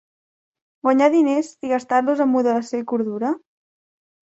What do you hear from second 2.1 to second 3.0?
am moderació i